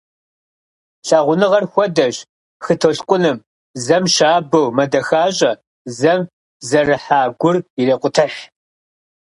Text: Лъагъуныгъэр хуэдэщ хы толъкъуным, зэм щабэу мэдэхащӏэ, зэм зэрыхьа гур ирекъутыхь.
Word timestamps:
Лъагъуныгъэр 1.07 1.65
хуэдэщ 1.71 2.15
хы 2.63 2.73
толъкъуным, 2.81 3.37
зэм 3.85 4.03
щабэу 4.13 4.67
мэдэхащӏэ, 4.75 5.51
зэм 5.97 6.19
зэрыхьа 6.67 7.21
гур 7.39 7.55
ирекъутыхь. 7.81 8.41